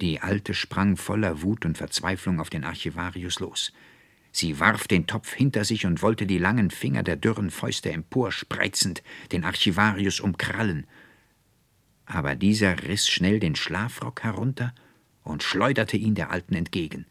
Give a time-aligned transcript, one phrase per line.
[0.00, 3.72] Die Alte sprang voller Wut und Verzweiflung auf den Archivarius los.
[4.32, 9.02] Sie warf den Topf hinter sich und wollte die langen Finger der dürren Fäuste emporspreizend
[9.32, 10.86] den Archivarius umkrallen.
[12.06, 14.74] Aber dieser riss schnell den Schlafrock herunter
[15.22, 17.06] und schleuderte ihn der Alten entgegen.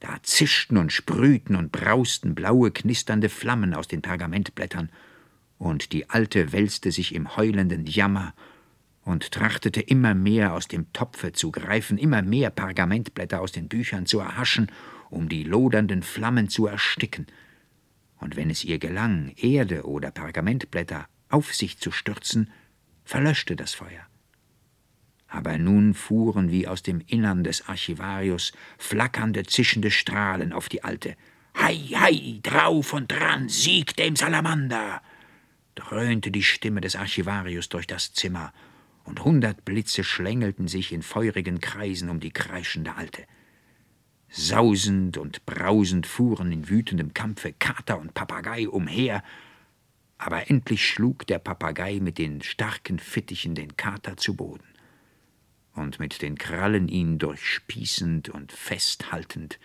[0.00, 4.90] Da zischten und sprühten und brausten blaue, knisternde Flammen aus den Pergamentblättern,
[5.58, 8.32] und die Alte wälzte sich im heulenden Jammer
[9.08, 14.06] und trachtete immer mehr aus dem Topfe zu greifen, immer mehr Pergamentblätter aus den Büchern
[14.06, 14.70] zu erhaschen,
[15.10, 17.26] um die lodernden Flammen zu ersticken.
[18.18, 22.50] Und wenn es ihr gelang, Erde oder Pergamentblätter auf sich zu stürzen,
[23.04, 24.08] verlöschte das Feuer
[25.28, 31.16] aber nun fuhren wie aus dem Innern des Archivarius flackernde, zischende Strahlen auf die Alte.
[31.56, 35.02] Hei, hei, drauf und dran, Sieg dem Salamander!
[35.74, 38.52] dröhnte die Stimme des Archivarius durch das Zimmer,
[39.08, 43.24] und hundert Blitze schlängelten sich in feurigen Kreisen um die kreischende Alte.
[44.28, 49.24] Sausend und brausend fuhren in wütendem Kampfe Kater und Papagei umher,
[50.18, 54.68] aber endlich schlug der Papagei mit den starken Fittichen den Kater zu Boden
[55.72, 59.58] und mit den Krallen ihn durchspießend und festhaltend,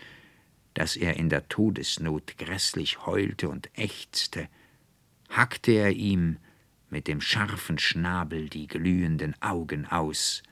[0.74, 4.48] dass er in der Todesnot gräßlich heulte und ächzte,
[5.30, 6.38] hackte er ihm
[6.94, 10.44] mit dem scharfen Schnabel die glühenden Augen aus,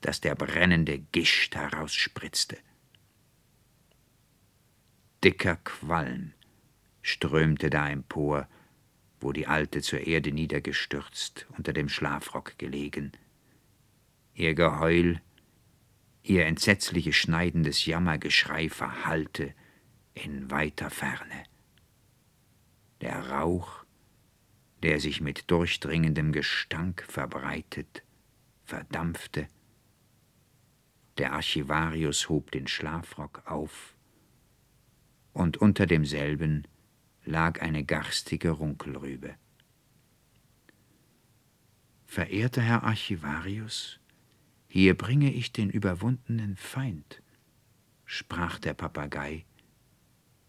[0.00, 2.56] dass der brennende Gischt herausspritzte.
[5.22, 6.32] Dicker Qualm
[7.02, 8.48] strömte da empor,
[9.20, 13.12] wo die Alte zur Erde niedergestürzt, unter dem Schlafrock gelegen,
[14.32, 15.20] ihr Geheul,
[16.22, 19.52] ihr entsetzliches schneidendes Jammergeschrei verhallte
[20.14, 21.44] in weiter Ferne.
[23.02, 23.84] Der Rauch,
[24.82, 28.02] der sich mit durchdringendem Gestank verbreitet,
[28.64, 29.48] verdampfte.
[31.18, 33.94] Der Archivarius hob den Schlafrock auf,
[35.32, 36.66] und unter demselben
[37.24, 39.34] lag eine garstige Runkelrübe.
[42.06, 44.00] Verehrter Herr Archivarius,
[44.66, 47.22] hier bringe ich den überwundenen Feind,
[48.04, 49.44] sprach der Papagei,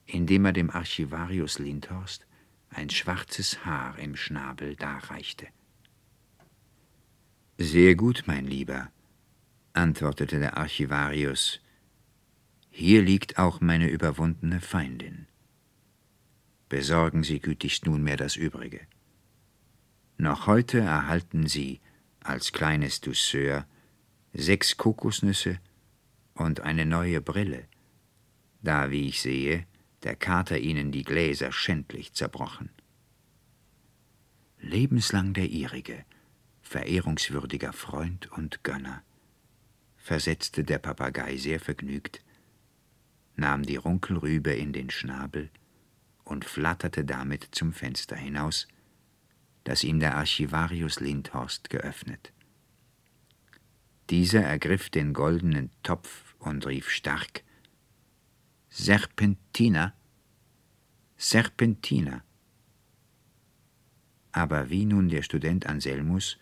[0.06, 2.26] indem er dem Archivarius Lindhorst
[2.72, 5.48] ein schwarzes Haar im Schnabel darreichte.
[7.58, 8.90] Sehr gut, mein Lieber,
[9.74, 11.60] antwortete der Archivarius,
[12.70, 15.28] hier liegt auch meine überwundene Feindin.
[16.70, 18.80] Besorgen Sie gütigst nunmehr das Übrige.
[20.18, 21.82] Noch heute erhalten Sie
[22.22, 23.66] als kleines Douceur
[24.34, 25.60] sechs Kokosnüsse
[26.34, 27.66] und eine neue Brille,
[28.62, 29.66] da, wie ich sehe,
[30.04, 32.70] der Kater ihnen die Gläser schändlich zerbrochen.
[34.60, 36.06] Lebenslang der ihrige,
[36.62, 39.04] verehrungswürdiger Freund und Gönner,
[39.98, 42.24] versetzte der Papagei sehr vergnügt,
[43.36, 45.50] nahm die Runkelrübe in den Schnabel
[46.24, 48.68] und flatterte damit zum Fenster hinaus,
[49.64, 52.32] das ihm der Archivarius Lindhorst geöffnet.
[54.10, 57.44] Dieser ergriff den goldenen Topf und rief stark
[58.74, 59.94] Serpentina,
[61.18, 62.24] Serpentina.
[64.32, 66.38] Aber wie nun der Student Anselmus,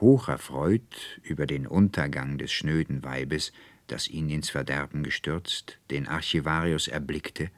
[0.00, 3.52] hocherfreut über den Untergang des schnöden Weibes,
[3.88, 7.50] das ihn ins Verderben gestürzt, den Archivarius erblickte,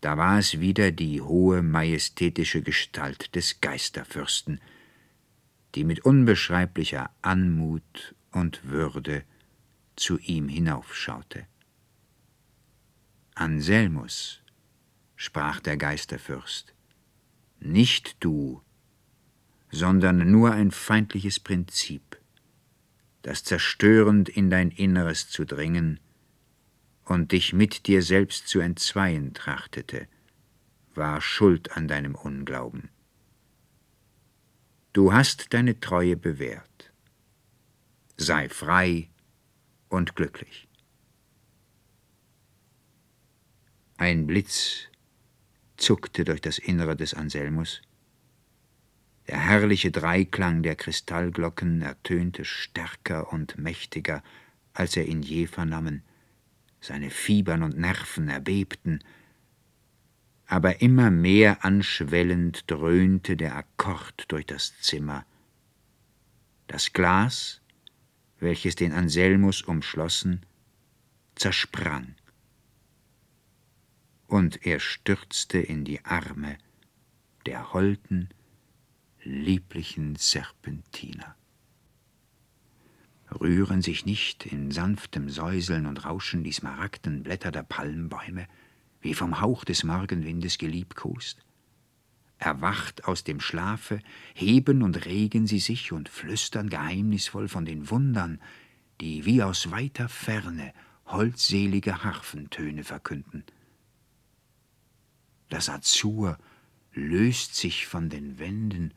[0.00, 4.60] da war es wieder die hohe majestätische Gestalt des Geisterfürsten,
[5.76, 9.22] die mit unbeschreiblicher Anmut und Würde
[9.94, 11.46] zu ihm hinaufschaute.
[13.34, 14.42] Anselmus,
[15.16, 16.74] sprach der Geisterfürst,
[17.60, 18.62] nicht du,
[19.70, 22.18] sondern nur ein feindliches Prinzip,
[23.22, 26.00] das zerstörend in dein Inneres zu dringen
[27.04, 30.06] und dich mit dir selbst zu entzweien trachtete,
[30.94, 32.90] war schuld an deinem Unglauben.
[34.92, 36.92] Du hast deine Treue bewährt
[38.16, 39.08] sei frei
[39.88, 40.68] und glücklich.
[43.96, 44.88] Ein Blitz
[45.76, 47.82] zuckte durch das Innere des Anselmus.
[49.28, 54.22] Der herrliche Dreiklang der Kristallglocken ertönte stärker und mächtiger,
[54.72, 56.02] als er ihn je vernommen.
[56.80, 59.02] Seine Fibern und Nerven erbebten,
[60.46, 65.24] aber immer mehr anschwellend dröhnte der Akkord durch das Zimmer.
[66.66, 67.62] Das Glas
[68.44, 70.44] welches den Anselmus umschlossen,
[71.34, 72.14] zersprang,
[74.26, 76.58] und er stürzte in die Arme
[77.46, 78.30] der holden,
[79.22, 81.36] lieblichen Serpentina.
[83.40, 88.46] Rühren sich nicht in sanftem Säuseln und Rauschen die smaragden Blätter der Palmbäume,
[89.00, 91.44] wie vom Hauch des Morgenwindes geliebkost?
[92.38, 94.00] Erwacht aus dem Schlafe,
[94.34, 98.40] heben und regen sie sich und flüstern geheimnisvoll von den Wundern,
[99.00, 100.72] die wie aus weiter Ferne
[101.06, 103.44] holdselige Harfentöne verkünden.
[105.48, 106.38] Das Azur
[106.92, 108.92] löst sich von den Wänden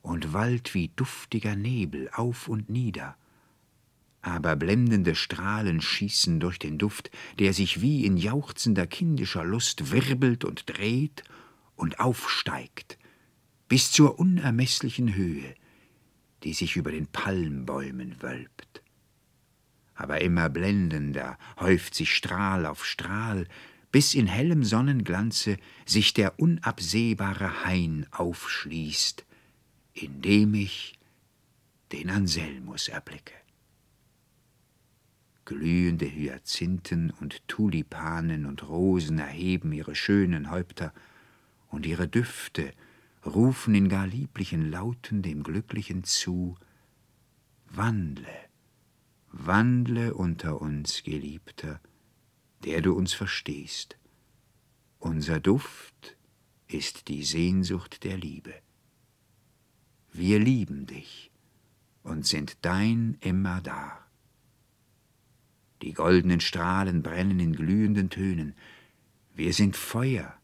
[0.00, 3.16] und wallt wie duftiger Nebel auf und nieder.
[4.20, 10.44] Aber blendende Strahlen schießen durch den Duft, der sich wie in jauchzender kindischer Lust wirbelt
[10.44, 11.24] und dreht
[11.74, 12.98] und aufsteigt,
[13.68, 15.54] bis zur unermeßlichen Höhe,
[16.44, 18.82] die sich über den Palmbäumen wölbt.
[19.94, 23.46] Aber immer blendender häuft sich Strahl auf Strahl,
[23.92, 29.24] bis in hellem Sonnenglanze sich der unabsehbare Hain aufschließt,
[29.92, 30.98] indem ich
[31.92, 33.34] den Anselmus erblicke.
[35.44, 40.92] Glühende Hyazinthen und Tulipanen und Rosen erheben ihre schönen Häupter,
[41.72, 42.72] und ihre Düfte
[43.24, 46.56] rufen in gar lieblichen Lauten dem Glücklichen zu
[47.70, 48.26] Wandle,
[49.30, 51.80] wandle unter uns, Geliebter,
[52.64, 53.96] der du uns verstehst.
[54.98, 56.16] Unser Duft
[56.68, 58.54] ist die Sehnsucht der Liebe.
[60.12, 61.30] Wir lieben dich
[62.02, 64.06] und sind dein immer da.
[65.82, 68.54] Die goldenen Strahlen brennen in glühenden Tönen.
[69.34, 70.38] Wir sind Feuer,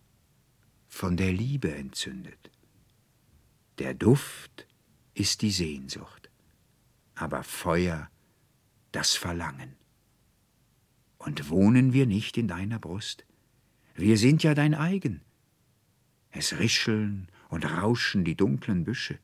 [0.88, 2.50] von der Liebe entzündet.
[3.78, 4.66] Der Duft
[5.14, 6.30] ist die Sehnsucht,
[7.14, 8.10] aber Feuer
[8.90, 9.77] das Verlangen.
[11.18, 13.26] Und wohnen wir nicht in deiner Brust?
[13.94, 15.22] Wir sind ja dein eigen.
[16.30, 19.18] Es rischeln und rauschen die dunklen Büsche,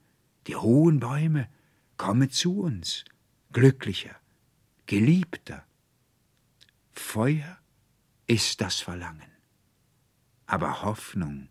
[0.46, 1.49] die hohen Bäume,
[1.96, 3.05] komme zu uns,
[3.52, 4.17] glücklicher,
[4.87, 5.64] geliebter.
[6.93, 7.58] Feuer
[8.26, 9.31] ist das Verlangen,
[10.47, 11.49] aber Hoffnung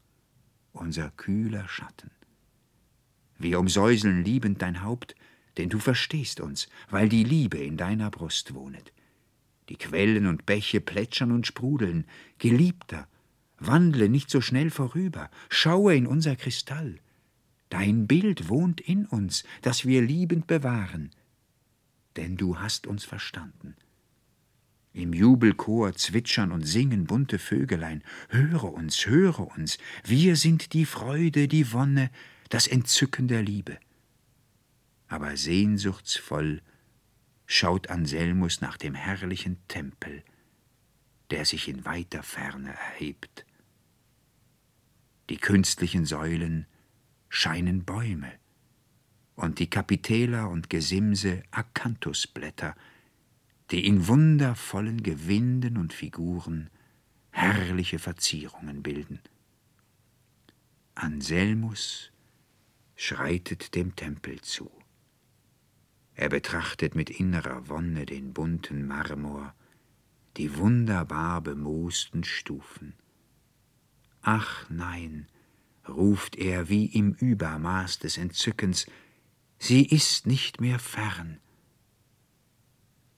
[0.73, 2.11] unser kühler Schatten.
[3.37, 5.15] Wir umsäuseln liebend dein Haupt,
[5.57, 8.92] denn du verstehst uns, weil die Liebe in deiner Brust wohnet.
[9.73, 12.05] Die Quellen und Bäche plätschern und sprudeln.
[12.37, 13.07] Geliebter,
[13.57, 16.99] wandle nicht so schnell vorüber, schaue in unser Kristall.
[17.69, 21.09] Dein Bild wohnt in uns, das wir liebend bewahren,
[22.17, 23.75] denn du hast uns verstanden.
[24.93, 28.03] Im Jubelchor zwitschern und singen bunte Vögelein.
[28.29, 32.11] Höre uns, höre uns, wir sind die Freude, die Wonne,
[32.49, 33.79] das Entzücken der Liebe.
[35.07, 36.61] Aber sehnsuchtsvoll
[37.53, 40.23] schaut Anselmus nach dem herrlichen Tempel,
[41.29, 43.45] der sich in weiter Ferne erhebt.
[45.29, 46.65] Die künstlichen Säulen
[47.29, 48.31] scheinen Bäume,
[49.35, 52.75] und die Kapiteler und Gesimse Akanthusblätter,
[53.69, 56.71] die in wundervollen Gewinden und Figuren
[57.31, 59.19] herrliche Verzierungen bilden.
[60.95, 62.11] Anselmus
[62.95, 64.71] schreitet dem Tempel zu.
[66.15, 69.53] Er betrachtet mit innerer Wonne den bunten Marmor,
[70.37, 72.93] die wunderbar bemoosten Stufen.
[74.21, 75.27] Ach nein,
[75.87, 78.85] ruft er wie im Übermaß des Entzückens,
[79.57, 81.39] sie ist nicht mehr fern,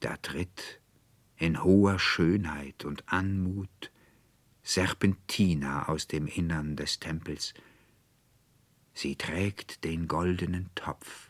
[0.05, 0.81] da tritt
[1.37, 3.91] in hoher Schönheit und Anmut
[4.61, 7.53] Serpentina aus dem Innern des Tempels.
[8.93, 11.29] Sie trägt den goldenen Topf,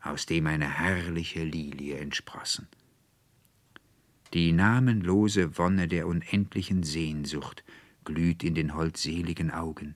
[0.00, 2.68] aus dem eine herrliche Lilie entsprossen.
[4.34, 7.64] Die namenlose Wonne der unendlichen Sehnsucht
[8.04, 9.94] glüht in den holdseligen Augen.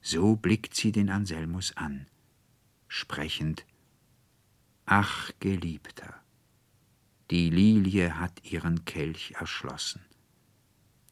[0.00, 2.06] So blickt sie den Anselmus an,
[2.88, 3.64] sprechend
[4.84, 6.20] Ach, Geliebter,
[7.30, 10.02] die Lilie hat ihren Kelch erschlossen.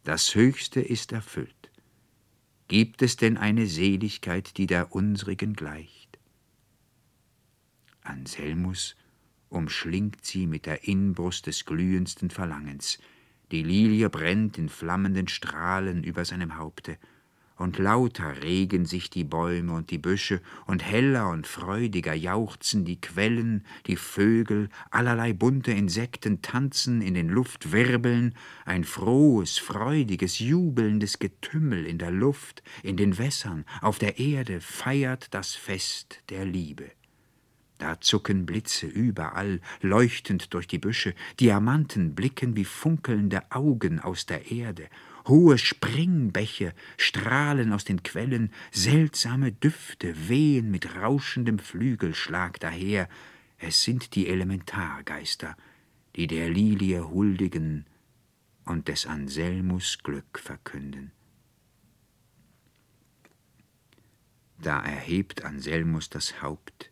[0.04, 1.70] Das Höchste ist erfüllt.
[2.68, 6.19] Gibt es denn eine Seligkeit, die der unsrigen gleicht?
[8.10, 8.96] Anselmus
[9.48, 12.98] umschlingt sie mit der Inbrust des glühendsten Verlangens.
[13.50, 16.98] Die Lilie brennt in flammenden Strahlen über seinem Haupte
[17.60, 23.00] und lauter regen sich die Bäume und die Büsche, und heller und freudiger jauchzen die
[23.00, 31.84] Quellen, die Vögel, allerlei bunte Insekten tanzen in den Luftwirbeln, ein frohes, freudiges, jubelndes Getümmel
[31.84, 36.90] in der Luft, in den Wässern, auf der Erde feiert das Fest der Liebe.
[37.80, 44.50] Da zucken Blitze überall, leuchtend durch die Büsche, Diamanten blicken wie funkelnde Augen aus der
[44.50, 44.90] Erde,
[45.26, 53.08] Hohe Springbäche strahlen aus den Quellen, seltsame Düfte wehen mit rauschendem Flügelschlag daher,
[53.56, 55.56] Es sind die Elementargeister,
[56.16, 57.86] die der Lilie huldigen
[58.66, 61.12] und des Anselmus Glück verkünden.
[64.58, 66.89] Da erhebt Anselmus das Haupt,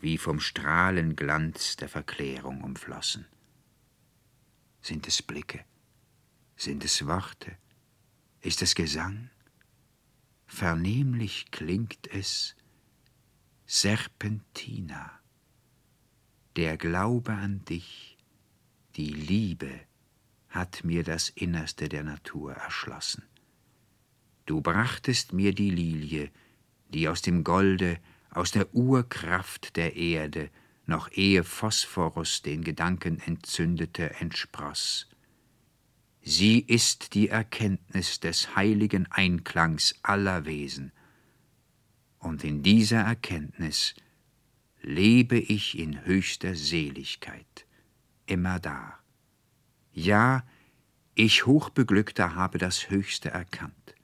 [0.00, 3.26] wie vom Strahlenglanz der Verklärung umflossen.
[4.80, 5.64] Sind es Blicke?
[6.56, 7.56] Sind es Worte?
[8.40, 9.30] Ist es Gesang?
[10.46, 12.56] Vernehmlich klingt es
[13.66, 15.20] Serpentina.
[16.56, 18.16] Der Glaube an dich,
[18.96, 19.80] die Liebe,
[20.48, 23.24] hat mir das Innerste der Natur erschlossen.
[24.46, 26.30] Du brachtest mir die Lilie,
[26.88, 28.00] die aus dem Golde,
[28.38, 30.50] aus der Urkraft der Erde,
[30.86, 35.08] noch ehe Phosphorus den Gedanken entzündete, entspross.
[36.22, 40.92] Sie ist die Erkenntnis des heiligen Einklangs aller Wesen,
[42.20, 43.94] und in dieser Erkenntnis
[44.82, 47.66] lebe ich in höchster Seligkeit,
[48.26, 48.98] immer da.
[49.92, 50.44] Ja,
[51.14, 53.94] ich Hochbeglückter habe das Höchste erkannt.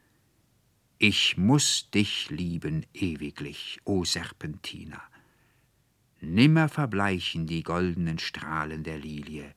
[0.99, 5.03] Ich muss dich lieben ewiglich, o Serpentina.
[6.21, 9.55] Nimmer verbleichen die goldenen Strahlen der Lilie,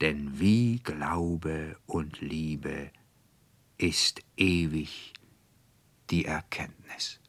[0.00, 2.90] denn wie Glaube und Liebe
[3.78, 5.14] ist ewig
[6.10, 7.20] die Erkenntnis.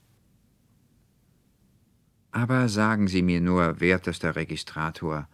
[2.32, 5.30] Aber sagen Sie mir nur, wertester Registrator,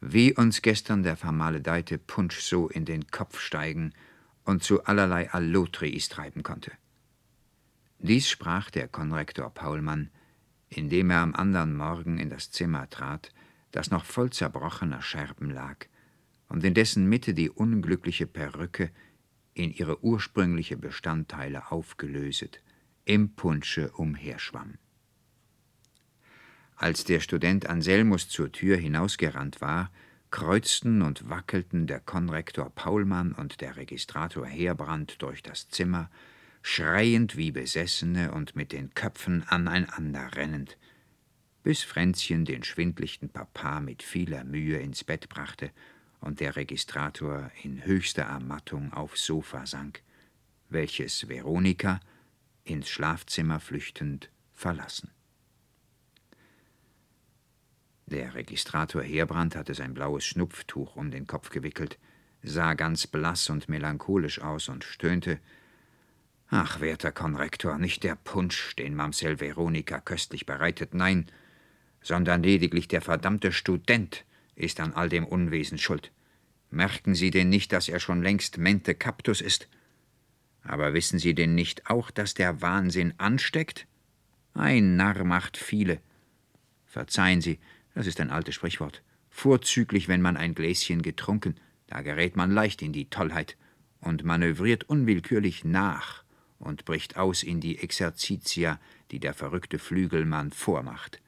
[0.00, 3.92] wie uns gestern der vermaledeite Punsch so in den Kopf steigen
[4.46, 6.72] und zu allerlei Allotriis treiben konnte.
[7.98, 10.10] Dies sprach der Konrektor Paulmann,
[10.68, 13.32] indem er am andern Morgen in das Zimmer trat,
[13.72, 15.86] das noch voll zerbrochener Scherben lag
[16.48, 18.90] und in dessen Mitte die unglückliche Perücke
[19.54, 22.62] in ihre ursprüngliche Bestandteile aufgelöset
[23.04, 24.78] im Punsche umherschwamm.
[26.76, 29.90] Als der Student Anselmus zur Tür hinausgerannt war,
[30.36, 36.10] kreuzten und wackelten der Konrektor Paulmann und der Registrator Heerbrand durch das Zimmer,
[36.60, 40.76] schreiend wie Besessene und mit den Köpfen aneinander rennend,
[41.62, 45.70] bis Fränzchen den schwindlichten Papa mit vieler Mühe ins Bett brachte
[46.20, 50.02] und der Registrator in höchster Ermattung aufs Sofa sank,
[50.68, 51.98] welches Veronika,
[52.62, 55.15] ins Schlafzimmer flüchtend, verlassen.
[58.06, 61.98] Der Registrator Heerbrand hatte sein blaues Schnupftuch um den Kopf gewickelt,
[62.42, 65.40] sah ganz blass und melancholisch aus und stöhnte
[66.48, 71.26] Ach, werter Konrektor, nicht der Punsch, den Mamsell Veronika köstlich bereitet, nein,
[72.00, 76.12] sondern lediglich der verdammte Student ist an all dem Unwesen schuld.
[76.70, 79.68] Merken Sie denn nicht, dass er schon längst Mente Captus ist?
[80.62, 83.88] Aber wissen Sie denn nicht auch, dass der Wahnsinn ansteckt?
[84.54, 86.00] Ein Narr macht viele.
[86.84, 87.58] Verzeihen Sie,
[87.96, 89.02] das ist ein altes Sprichwort.
[89.30, 93.56] Vorzüglich, wenn man ein Gläschen getrunken, da gerät man leicht in die Tollheit
[94.00, 96.22] und manövriert unwillkürlich nach
[96.58, 98.78] und bricht aus in die Exerzitia,
[99.10, 101.22] die der verrückte Flügelmann vormacht.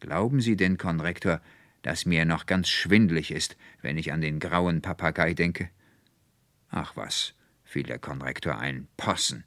[0.00, 1.42] Glauben Sie denn, Konrektor,
[1.82, 5.68] dass mir noch ganz schwindlig ist, wenn ich an den grauen Papagei denke?
[6.70, 9.44] Ach was, fiel der Konrektor ein, Possen.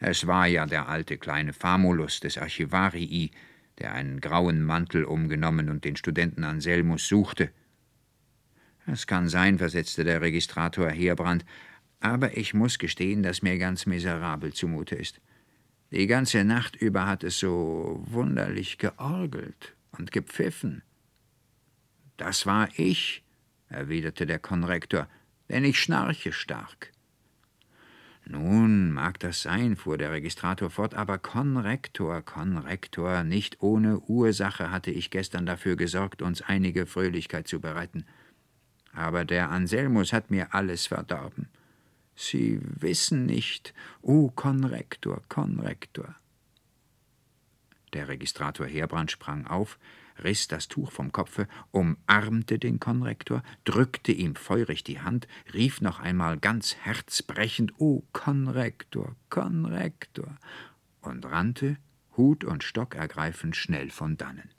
[0.00, 3.30] Es war ja der alte kleine Famulus des Archivarii,
[3.78, 7.50] der einen grauen Mantel umgenommen und den Studenten Anselmus suchte.
[8.86, 11.44] Es kann sein, versetzte der Registrator Heerbrand,
[12.00, 15.20] aber ich muss gestehen, dass mir ganz miserabel zumute ist.
[15.90, 20.82] Die ganze Nacht über hat es so wunderlich georgelt und gepfiffen.
[22.16, 23.24] Das war ich,
[23.68, 25.08] erwiderte der Konrektor,
[25.48, 26.92] denn ich schnarche stark.
[28.28, 34.90] Nun mag das sein, fuhr der Registrator fort, aber Konrektor, Konrektor, nicht ohne Ursache hatte
[34.90, 38.04] ich gestern dafür gesorgt, uns einige Fröhlichkeit zu bereiten.
[38.92, 41.48] Aber der Anselmus hat mir alles verdorben.
[42.16, 46.16] Sie wissen nicht, o oh, Konrektor, Konrektor.
[47.92, 49.78] Der Registrator Heerbrand sprang auf,
[50.22, 56.00] riß das Tuch vom Kopfe, umarmte den Konrektor, drückte ihm feurig die Hand, rief noch
[56.00, 60.36] einmal ganz herzbrechend O Konrektor, Konrektor
[61.00, 61.78] und rannte,
[62.16, 64.50] Hut und Stock ergreifend, schnell von dannen.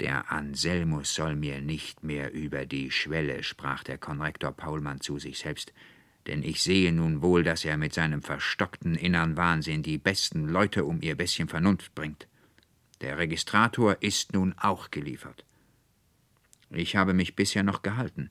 [0.00, 5.38] Der Anselmus soll mir nicht mehr über die Schwelle, sprach der Konrektor Paulmann zu sich
[5.38, 5.74] selbst,
[6.26, 10.84] denn ich sehe nun wohl, dass er mit seinem verstockten innern Wahnsinn die besten Leute
[10.84, 12.28] um ihr Bässchen Vernunft bringt.
[13.00, 15.44] Der Registrator ist nun auch geliefert.
[16.70, 18.30] Ich habe mich bisher noch gehalten,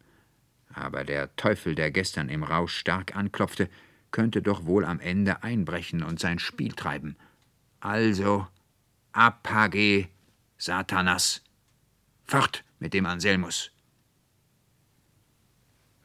[0.72, 3.70] aber der Teufel, der gestern im Rausch stark anklopfte,
[4.12, 7.16] könnte doch wohl am Ende einbrechen und sein Spiel treiben.
[7.80, 8.48] Also
[9.12, 10.08] Apage,
[10.58, 11.44] Satanas!
[12.26, 13.72] Fort mit dem Anselmus!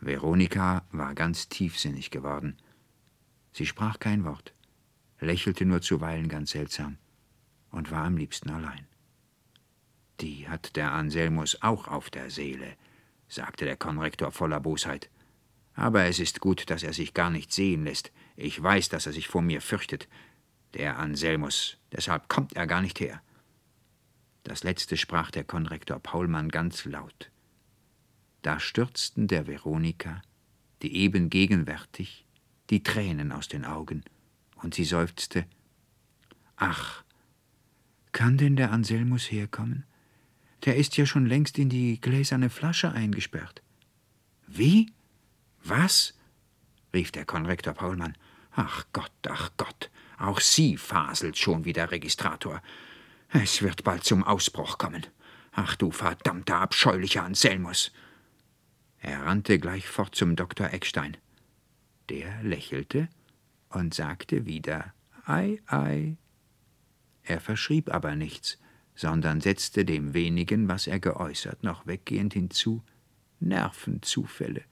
[0.00, 2.58] Veronika war ganz tiefsinnig geworden.
[3.52, 4.52] Sie sprach kein Wort,
[5.20, 6.98] lächelte nur zuweilen ganz seltsam
[7.74, 8.86] und war am liebsten allein.
[10.20, 12.76] Die hat der Anselmus auch auf der Seele,
[13.28, 15.10] sagte der Konrektor voller Bosheit.
[15.74, 18.12] Aber es ist gut, dass er sich gar nicht sehen lässt.
[18.36, 20.08] Ich weiß, dass er sich vor mir fürchtet.
[20.74, 23.20] Der Anselmus, deshalb kommt er gar nicht her.
[24.44, 27.30] Das letzte sprach der Konrektor Paulmann ganz laut.
[28.42, 30.22] Da stürzten der Veronika,
[30.82, 32.24] die eben gegenwärtig,
[32.70, 34.04] die Tränen aus den Augen,
[34.62, 35.44] und sie seufzte
[36.56, 37.03] Ach,
[38.14, 39.84] kann denn der Anselmus herkommen?
[40.64, 43.60] Der ist ja schon längst in die gläserne Flasche eingesperrt.
[44.46, 44.92] Wie?
[45.62, 46.14] Was?
[46.94, 48.16] rief der Konrektor Paulmann.
[48.52, 52.62] Ach Gott, ach Gott, auch Sie faselt schon wie der Registrator.
[53.30, 55.04] Es wird bald zum Ausbruch kommen.
[55.52, 57.92] Ach du verdammter, abscheulicher Anselmus!
[58.98, 61.16] Er rannte gleich fort zum Doktor Eckstein.
[62.08, 63.08] Der lächelte
[63.70, 64.94] und sagte wieder
[65.26, 66.16] Ei, ei.
[67.24, 68.58] Er verschrieb aber nichts,
[68.94, 72.82] sondern setzte dem wenigen, was er geäußert, noch weggehend hinzu
[73.40, 74.62] Nervenzufälle.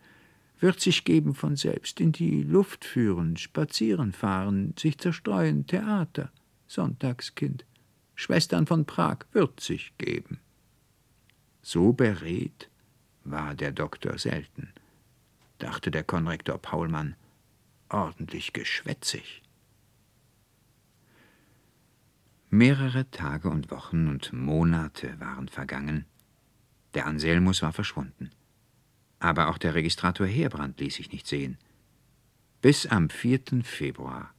[0.61, 6.30] Wird sich geben von selbst, in die Luft führen, spazieren fahren, sich zerstreuen, Theater,
[6.68, 7.64] Sonntagskind,
[8.14, 10.38] Schwestern von Prag, wird sich geben.
[11.62, 12.68] So beredt
[13.25, 14.73] war der Doktor selten,
[15.59, 17.16] dachte der Konrektor Paulmann,
[17.88, 19.42] ordentlich geschwätzig.
[22.54, 26.04] Mehrere Tage und Wochen und Monate waren vergangen.
[26.92, 28.28] Der Anselmus war verschwunden.
[29.21, 31.56] Aber auch der Registrator Heerbrand ließ sich nicht sehen.
[32.61, 33.62] Bis am 4.
[33.62, 34.35] Februar.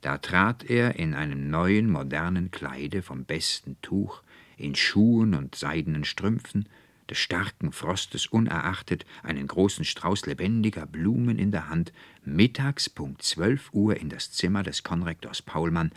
[0.00, 4.22] Da trat er in einem neuen, modernen Kleide vom besten Tuch,
[4.56, 6.68] in Schuhen und seidenen Strümpfen,
[7.10, 13.70] des starken Frostes unerachtet, einen großen Strauß lebendiger Blumen in der Hand, mittags Punkt zwölf
[13.72, 15.90] Uhr in das Zimmer des Konrektors Paulmann,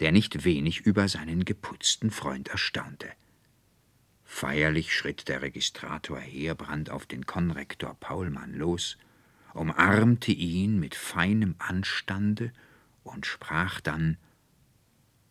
[0.00, 3.08] der nicht wenig über seinen geputzten Freund erstaunte.
[4.24, 8.98] Feierlich schritt der Registrator Heerbrand auf den Konrektor Paulmann los,
[9.54, 12.52] umarmte ihn mit feinem Anstande
[13.02, 14.18] und sprach dann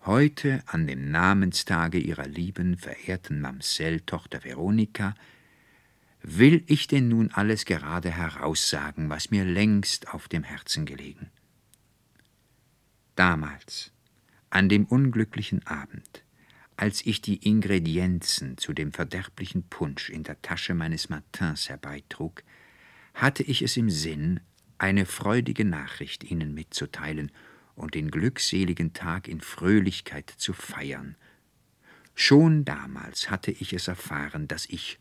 [0.06, 5.16] Heute, an dem Namenstage ihrer lieben, verehrten Mamsell Tochter Veronika,
[6.22, 11.32] will ich denn nun alles gerade heraussagen, was mir längst auf dem Herzen gelegen.
[13.16, 13.92] Damals,
[14.50, 16.24] an dem unglücklichen Abend,
[16.78, 22.44] als ich die Ingredienzen zu dem verderblichen Punsch in der Tasche meines Matins herbeitrug,
[23.14, 24.42] hatte ich es im Sinn,
[24.78, 27.32] eine freudige Nachricht Ihnen mitzuteilen
[27.76, 31.16] und den glückseligen Tag in Fröhlichkeit zu feiern.
[32.14, 35.00] Schon damals hatte ich es erfahren, dass ich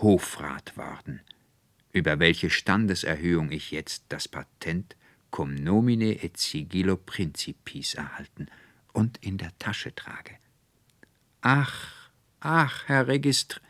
[0.00, 1.20] Hofrat worden,
[1.92, 4.96] über welche Standeserhöhung ich jetzt das Patent
[5.30, 8.46] cum nomine et sigillo principis erhalten
[8.98, 10.34] und in der Tasche trage.
[11.40, 13.60] Ach, ach, Herr Registr,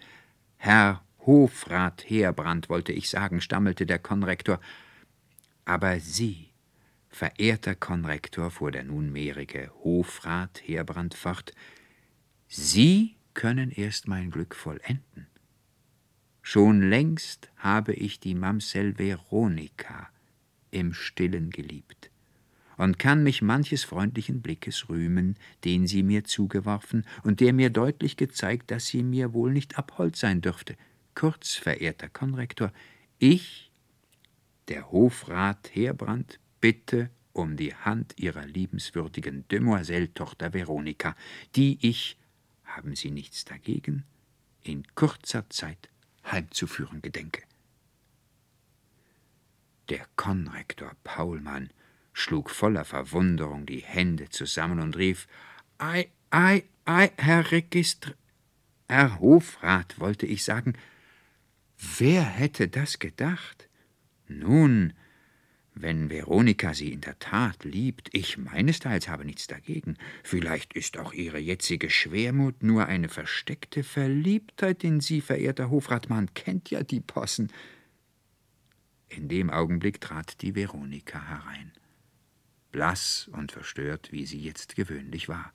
[0.56, 4.58] Herr Hofrat Heerbrand, wollte ich sagen, stammelte der Konrektor.
[5.66, 6.48] Aber Sie,
[7.10, 11.52] Verehrter Konrektor, fuhr der nunmehrige Hofrat Heerbrand fort,
[12.46, 15.26] Sie können erst mein Glück vollenden.
[16.40, 20.08] Schon längst habe ich die Mamsell Veronika
[20.70, 22.10] im Stillen geliebt
[22.78, 28.16] und kann mich manches freundlichen Blickes rühmen, den sie mir zugeworfen und der mir deutlich
[28.16, 30.76] gezeigt, dass sie mir wohl nicht abhold sein dürfte.
[31.14, 32.72] Kurz, verehrter Konrektor,
[33.18, 33.70] ich,
[34.68, 41.14] der Hofrat Heerbrand, bitte um die Hand ihrer liebenswürdigen Demoiselle-Tochter Veronika,
[41.56, 42.16] die ich,
[42.64, 44.04] haben Sie nichts dagegen,
[44.62, 45.88] in kurzer Zeit
[46.24, 47.42] heimzuführen gedenke.
[49.88, 51.70] Der Konrektor Paulmann
[52.18, 55.28] schlug voller Verwunderung die Hände zusammen und rief
[55.78, 58.14] Ei, ei, ei, Herr Registr
[58.88, 60.72] Herr Hofrat, wollte ich sagen,
[61.98, 63.68] wer hätte das gedacht?
[64.26, 64.94] Nun,
[65.74, 69.96] wenn Veronika sie in der Tat liebt, ich meinesteils habe nichts dagegen.
[70.24, 76.08] Vielleicht ist auch ihre jetzige Schwermut nur eine versteckte Verliebtheit in sie, verehrter Hofrat.
[76.08, 77.52] Man kennt ja die Possen.
[79.08, 81.72] In dem Augenblick trat die Veronika herein,
[82.78, 85.52] blass und verstört, wie sie jetzt gewöhnlich war.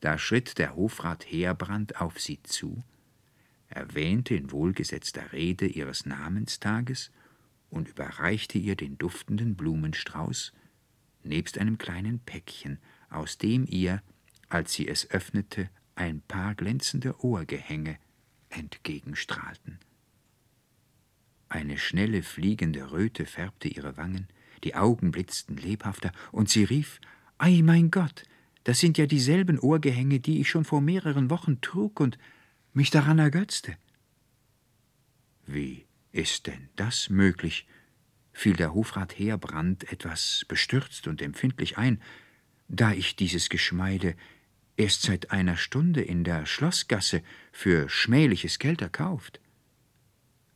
[0.00, 2.82] Da schritt der Hofrat Heerbrand auf sie zu,
[3.68, 7.12] erwähnte in wohlgesetzter Rede ihres Namenstages
[7.68, 10.52] und überreichte ihr den duftenden Blumenstrauß,
[11.22, 14.02] nebst einem kleinen Päckchen, aus dem ihr,
[14.48, 17.96] als sie es öffnete, ein paar glänzende Ohrgehänge
[18.48, 19.78] entgegenstrahlten.
[21.48, 24.26] Eine schnelle fliegende Röte färbte ihre Wangen,
[24.64, 27.00] die Augen blitzten lebhafter, und sie rief
[27.38, 28.24] Ei, mein Gott,
[28.64, 32.18] das sind ja dieselben Ohrgehänge, die ich schon vor mehreren Wochen trug und
[32.72, 33.76] mich daran ergötzte.
[35.46, 37.66] Wie ist denn das möglich?
[38.32, 42.00] fiel der Hofrat Heerbrand etwas bestürzt und empfindlich ein,
[42.68, 44.14] da ich dieses Geschmeide
[44.76, 49.40] erst seit einer Stunde in der Schlossgasse für schmähliches Geld erkauft.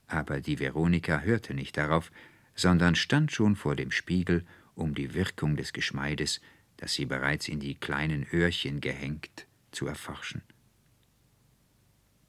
[0.07, 2.11] Aber die Veronika hörte nicht darauf,
[2.55, 6.41] sondern stand schon vor dem Spiegel, um die Wirkung des Geschmeides,
[6.77, 10.43] das sie bereits in die kleinen Öhrchen gehängt, zu erforschen.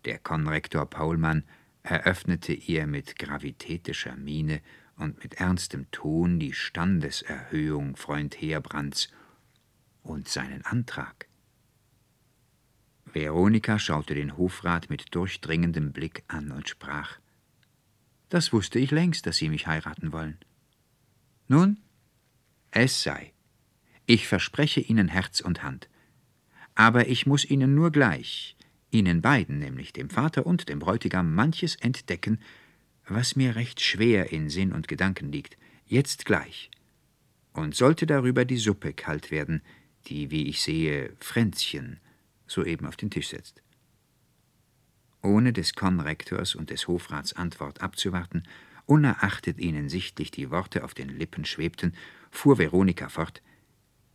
[0.06, 1.44] Der Konrektor Paulmann
[1.84, 4.62] eröffnete ihr mit gravitätischer Miene
[4.98, 9.10] und mit ernstem Ton die Standeserhöhung Freund Heerbrands
[10.04, 11.28] und seinen Antrag.
[13.06, 17.20] Veronika schaute den Hofrat mit durchdringendem Blick an und sprach
[18.36, 20.38] Das wusste ich längst, dass Sie mich heiraten wollen.
[21.48, 21.78] Nun,
[22.70, 23.32] es sei.
[24.08, 25.88] Ich verspreche Ihnen Herz und Hand.
[26.74, 28.58] Aber ich muss Ihnen nur gleich,
[28.92, 32.42] Ihnen beiden, nämlich dem Vater und dem Bräutigam, manches entdecken,
[33.08, 36.70] was mir recht schwer in Sinn und Gedanken liegt, jetzt gleich.
[37.54, 39.62] Und sollte darüber die Suppe kalt werden,
[40.08, 42.02] die, wie ich sehe, Fränzchen
[42.48, 43.64] soeben auf den Tisch setzt.
[45.26, 48.44] Ohne des Konrektors und des Hofrats Antwort abzuwarten,
[48.86, 51.96] unerachtet ihnen sichtlich die Worte auf den Lippen schwebten,
[52.32, 53.42] fuhr Veronika fort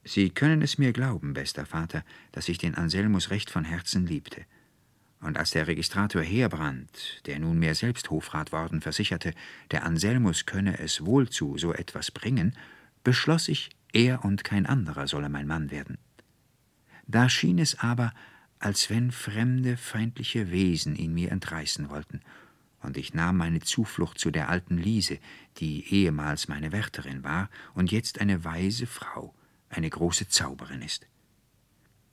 [0.03, 4.44] Sie können es mir glauben, bester Vater, dass ich den Anselmus recht von Herzen liebte.
[5.20, 9.35] Und als der Registrator Heerbrand, der nunmehr selbst Hofrat worden, versicherte,
[9.70, 12.57] der Anselmus könne es wohl zu so etwas bringen,
[13.05, 15.99] beschloss ich, er und kein anderer solle mein Mann werden.
[17.07, 18.14] Da schien es aber,
[18.61, 22.20] als wenn fremde, feindliche Wesen ihn mir entreißen wollten,
[22.83, 25.18] und ich nahm meine Zuflucht zu der alten Liese,
[25.59, 29.35] die ehemals meine Wärterin war und jetzt eine weise Frau,
[29.68, 31.07] eine große Zauberin ist.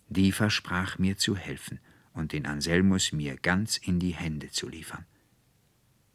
[0.10, 1.80] Die versprach mir zu helfen
[2.14, 5.06] und den Anselmus mir ganz in die Hände zu liefern.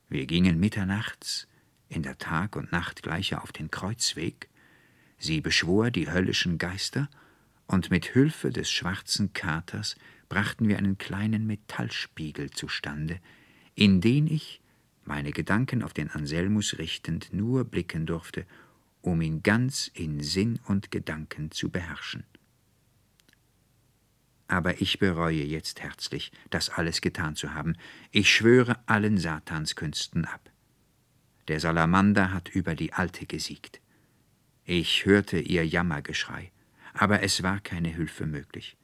[0.08, 1.46] Wir gingen mitternachts,
[1.88, 4.48] in der Tag und Nacht gleiche auf den Kreuzweg,
[5.18, 7.08] sie beschwor die höllischen Geister,
[7.66, 9.96] und mit Hilfe des schwarzen Katers
[10.32, 13.20] brachten wir einen kleinen Metallspiegel zustande,
[13.74, 14.62] in den ich,
[15.04, 18.46] meine Gedanken auf den Anselmus richtend, nur blicken durfte,
[19.02, 22.24] um ihn ganz in Sinn und Gedanken zu beherrschen
[24.52, 27.74] aber ich bereue jetzt herzlich, das alles getan zu haben.
[28.10, 30.50] Ich schwöre allen Satanskünsten ab.
[31.48, 33.80] Der Salamander hat über die Alte gesiegt.
[34.66, 36.52] Ich hörte ihr Jammergeschrei,
[36.92, 38.76] aber es war keine Hülfe möglich.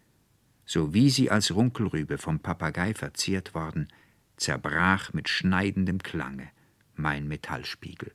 [0.68, 3.88] So wie sie als Runkelrübe vom Papagei verzehrt worden,
[4.36, 6.50] zerbrach mit schneidendem Klange
[6.94, 8.12] mein Metallspiegel.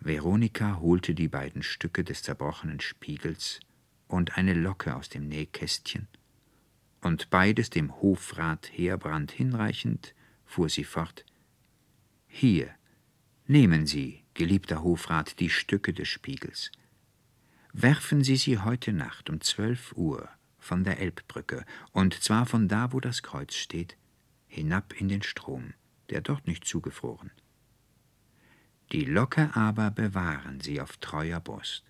[0.00, 3.60] Veronika holte die beiden Stücke des zerbrochenen Spiegels
[4.08, 6.08] und eine Locke aus dem Nähkästchen,
[7.00, 10.12] und beides dem Hofrat Heerbrand hinreichend,
[10.44, 11.24] fuhr sie fort
[12.26, 12.74] Hier,
[13.46, 16.72] nehmen Sie, geliebter Hofrat, die Stücke des Spiegels.
[17.80, 22.92] Werfen Sie sie heute Nacht um zwölf Uhr von der Elbbrücke, und zwar von da,
[22.92, 23.96] wo das Kreuz steht,
[24.48, 25.74] hinab in den Strom,
[26.10, 27.30] der dort nicht zugefroren.
[28.90, 31.84] Die Locke aber bewahren Sie auf treuer Brust.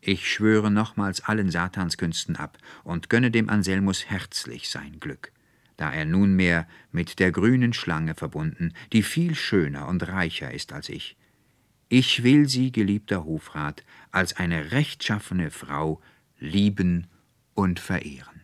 [0.00, 5.32] Ich schwöre nochmals allen Satanskünsten ab und gönne dem Anselmus herzlich sein Glück,
[5.76, 10.88] da er nunmehr mit der grünen Schlange verbunden, die viel schöner und reicher ist als
[10.88, 11.18] ich.
[11.88, 16.00] Ich will sie, geliebter Hofrat, als eine rechtschaffene Frau
[16.38, 17.06] lieben
[17.54, 18.40] und verehren.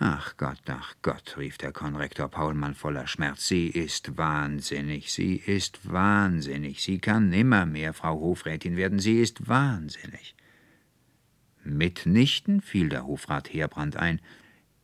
[0.00, 5.88] Ach Gott, ach Gott, rief der Konrektor Paulmann voller Schmerz, sie ist wahnsinnig, sie ist
[5.88, 10.34] wahnsinnig, sie kann nimmermehr Frau Hofrätin werden, sie ist wahnsinnig.
[11.62, 14.20] Mitnichten, fiel der Hofrat Heerbrand ein,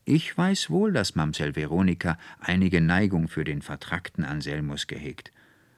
[0.05, 5.33] ich weiß wohl, dass Mamsell Veronika einige Neigung für den vertrackten Anselmus gehegt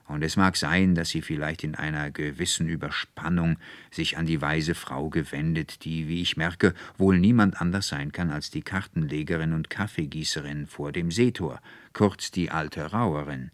[0.08, 3.58] und es mag sein, dass sie vielleicht in einer gewissen Überspannung
[3.90, 8.30] sich an die weise Frau gewendet, die, wie ich merke, wohl niemand anders sein kann
[8.30, 11.60] als die Kartenlegerin und Kaffeegießerin vor dem Seetor,
[11.92, 13.50] kurz die alte Rauerin.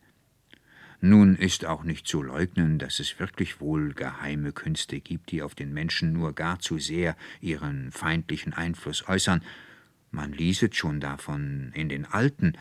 [1.01, 5.55] Nun ist auch nicht zu leugnen, dass es wirklich wohl geheime Künste gibt, die auf
[5.55, 9.43] den Menschen nur gar zu sehr ihren feindlichen Einfluss äußern.
[10.13, 12.55] Man lieset schon davon in den alten,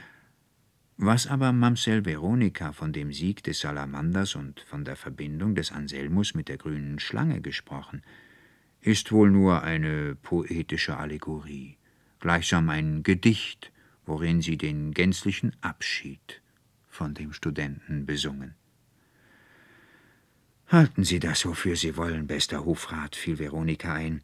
[0.97, 6.33] was aber Mamsell Veronika von dem Sieg des Salamanders und von der Verbindung des Anselmus
[6.35, 8.03] mit der grünen Schlange gesprochen,
[8.81, 11.77] ist wohl nur eine poetische Allegorie,
[12.19, 13.71] gleichsam ein Gedicht,
[14.05, 16.41] worin sie den gänzlichen Abschied
[16.89, 18.55] von dem Studenten besungen.
[20.67, 24.21] Halten Sie das, wofür Sie wollen, bester Hofrat, fiel Veronika ein.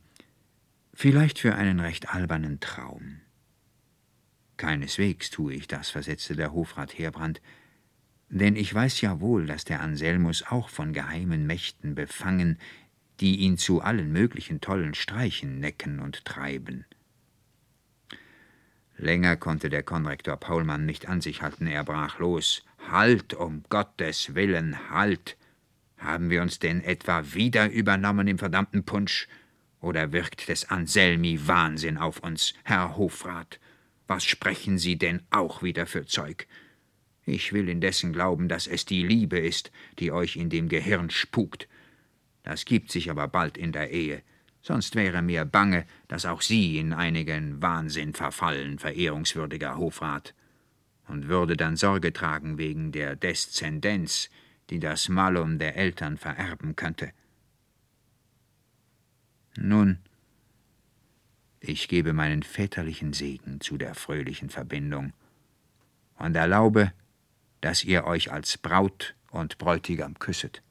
[0.93, 3.21] Vielleicht für einen recht albernen Traum.
[4.59, 7.41] Keineswegs tue ich das, versetzte der Hofrat Heerbrand,
[8.27, 12.59] denn ich weiß ja wohl, dass der Anselmus auch von geheimen Mächten befangen,
[13.21, 16.85] die ihn zu allen möglichen tollen Streichen necken und treiben.
[18.97, 22.65] Länger konnte der Konrektor Paulmann nicht an sich halten, er brach los.
[22.91, 25.37] Halt, um Gottes Willen, halt!
[25.97, 29.29] Haben wir uns denn etwa wieder übernommen im verdammten Punsch?
[29.79, 33.59] Oder wirkt des Anselmi Wahnsinn auf uns, Herr Hofrat?
[34.09, 36.47] Was sprechen Sie denn auch wieder für Zeug?
[37.25, 41.67] Ich will indessen glauben, dass es die Liebe ist, die euch in dem Gehirn spukt.
[42.41, 44.23] Das gibt sich aber bald in der Ehe.
[44.63, 50.33] Sonst wäre mir bange, dass auch Sie in einigen Wahnsinn verfallen, verehrungswürdiger Hofrat,
[51.07, 54.31] und würde dann Sorge tragen wegen der Deszendenz,
[54.71, 57.11] die das Malum der Eltern vererben könnte.
[59.55, 59.99] Nun,
[61.59, 65.13] ich gebe meinen väterlichen Segen zu der fröhlichen Verbindung
[66.15, 66.93] und erlaube,
[67.61, 70.61] dass ihr euch als Braut und Bräutigam küsset.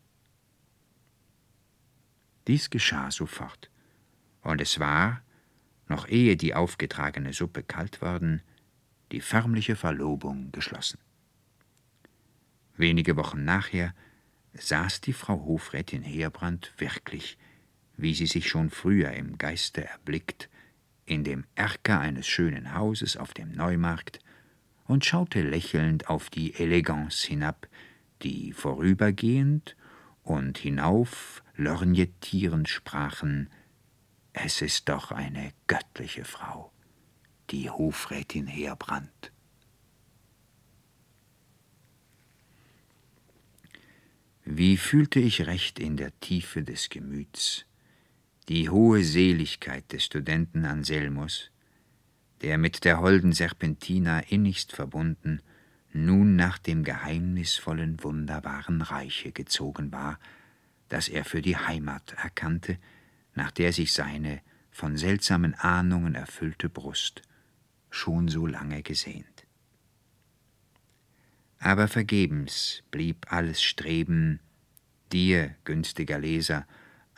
[2.46, 3.70] Dies geschah sofort,
[4.42, 5.22] und es war,
[5.88, 8.42] noch ehe die aufgetragene Suppe kalt worden,
[9.12, 10.98] die förmliche Verlobung geschlossen.
[12.76, 13.94] Wenige Wochen nachher
[14.54, 17.36] saß die Frau Hofrätin Heerbrand wirklich,
[17.96, 20.48] wie sie sich schon früher im Geiste erblickt,
[21.08, 24.20] in dem Erker eines schönen Hauses auf dem Neumarkt
[24.84, 27.68] und schaute lächelnd auf die Eleganz hinab,
[28.22, 29.76] die vorübergehend
[30.22, 33.50] und hinauf lorgnettierend sprachen
[34.32, 36.72] Es ist doch eine göttliche Frau,
[37.50, 39.32] die Hofrätin Heerbrand.
[44.44, 47.67] Wie fühlte ich recht in der Tiefe des Gemüts
[48.48, 51.50] die hohe Seligkeit des Studenten Anselmus,
[52.40, 55.42] der mit der holden Serpentina innigst verbunden
[55.92, 60.18] nun nach dem geheimnisvollen, wunderbaren Reiche gezogen war,
[60.88, 62.78] das er für die Heimat erkannte,
[63.34, 67.22] nach der sich seine von seltsamen Ahnungen erfüllte Brust
[67.90, 69.46] schon so lange gesehnt.
[71.58, 74.40] Aber vergebens blieb alles Streben,
[75.10, 76.66] dir, günstiger Leser,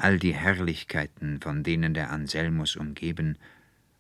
[0.01, 3.37] all die Herrlichkeiten, von denen der Anselmus umgeben,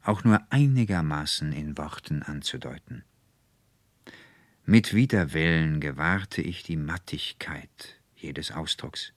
[0.02, 3.04] auch nur einigermaßen in Worten anzudeuten.
[4.64, 9.12] Mit Widerwillen gewahrte ich die Mattigkeit jedes Ausdrucks.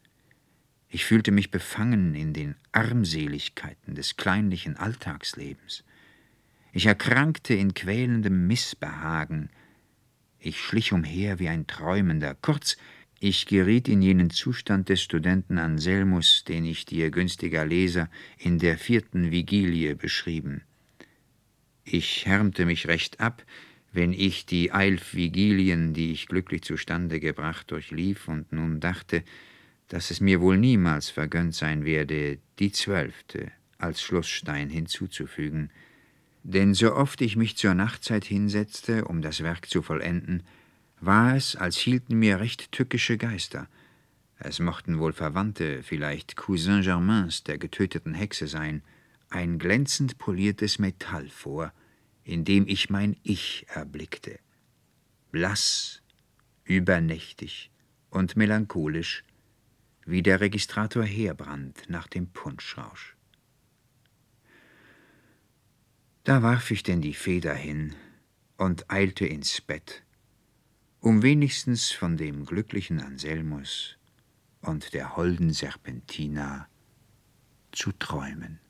[0.90, 5.84] Ich fühlte mich befangen in den Armseligkeiten des kleinlichen Alltagslebens.
[6.72, 9.50] Ich erkrankte in quälendem Missbehagen,
[10.40, 12.78] ich schlich umher wie ein Träumender, kurz,
[13.24, 18.78] ich geriet in jenen Zustand des Studenten Anselmus, den ich dir, günstiger Leser, in der
[18.78, 20.64] vierten Vigilie beschrieben.
[21.86, 23.46] Ich härmte mich recht ab,
[23.94, 29.24] wenn ich die eilf Vigilien, die ich glücklich zustande gebracht, durchlief und nun dachte,
[29.88, 35.70] dass es mir wohl niemals vergönnt sein werde, die zwölfte als Schlussstein hinzuzufügen,
[36.44, 40.44] denn so oft ich mich zur Nachtzeit hinsetzte, um das Werk zu vollenden,
[41.06, 43.68] war es, als hielten mir recht tückische Geister.
[44.38, 48.84] Es mochten wohl Verwandte, vielleicht Cousin Germains der getöteten Hexe sein,
[49.30, 51.74] ein glänzend poliertes Metall vor,
[52.24, 54.40] in dem ich mein Ich erblickte.
[55.32, 56.02] Blass,
[56.64, 57.72] übernächtig
[58.10, 59.24] und melancholisch,
[60.06, 63.16] wie der Registrator Heerbrand nach dem Punschrausch.
[66.24, 67.96] Da warf ich denn die Feder hin
[68.58, 70.03] und eilte ins Bett,
[71.04, 73.98] um wenigstens von dem glücklichen Anselmus
[74.62, 76.70] und der holden Serpentina
[77.74, 78.62] zu träumen.